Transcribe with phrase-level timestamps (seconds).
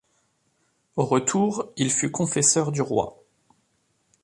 [0.95, 3.21] Au retour, il fut confesseur du roi.